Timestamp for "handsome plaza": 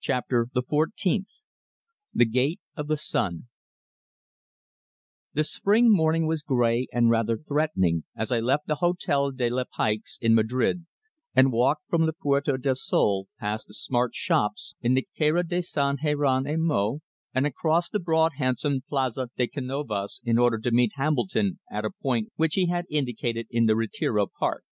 18.34-19.30